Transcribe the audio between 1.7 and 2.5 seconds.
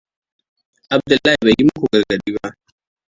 gargaɗi ba.